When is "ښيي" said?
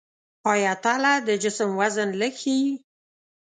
2.41-2.67